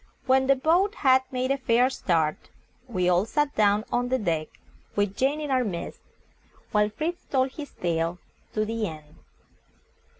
[0.25, 2.49] When the boat had made a fair start,
[2.87, 4.47] we all sat down on the deck,
[4.95, 6.01] with Jane in our midst,
[6.71, 8.17] while Fritz told his tale
[8.53, 9.13] to the end.